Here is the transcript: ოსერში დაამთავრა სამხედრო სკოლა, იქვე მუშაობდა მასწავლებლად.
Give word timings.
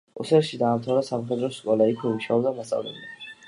ოსერში 0.21 0.57
დაამთავრა 0.61 1.03
სამხედრო 1.11 1.51
სკოლა, 1.59 1.89
იქვე 1.95 2.17
მუშაობდა 2.17 2.59
მასწავლებლად. 2.61 3.33